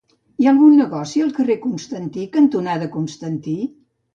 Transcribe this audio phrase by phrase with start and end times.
[0.43, 3.55] Hi ha algun negoci al carrer Constantí cantonada Constantí?